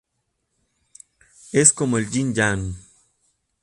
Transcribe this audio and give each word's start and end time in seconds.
Es 1.51 1.71
como 1.71 1.99
el 1.99 2.09
Ying-Yang. 2.09 2.75